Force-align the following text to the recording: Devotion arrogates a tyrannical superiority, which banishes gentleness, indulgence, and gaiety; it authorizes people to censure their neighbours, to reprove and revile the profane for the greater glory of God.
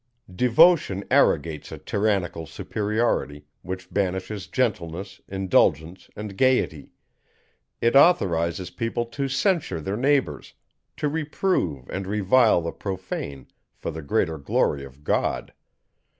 Devotion 0.35 1.03
arrogates 1.11 1.71
a 1.71 1.77
tyrannical 1.77 2.47
superiority, 2.47 3.45
which 3.61 3.91
banishes 3.93 4.47
gentleness, 4.47 5.21
indulgence, 5.27 6.09
and 6.15 6.35
gaiety; 6.39 6.91
it 7.81 7.95
authorizes 7.95 8.71
people 8.71 9.05
to 9.05 9.27
censure 9.29 9.79
their 9.79 9.95
neighbours, 9.95 10.55
to 10.97 11.07
reprove 11.07 11.87
and 11.91 12.07
revile 12.07 12.61
the 12.61 12.71
profane 12.71 13.45
for 13.75 13.91
the 13.91 14.01
greater 14.01 14.39
glory 14.39 14.83
of 14.83 15.03
God. 15.03 15.53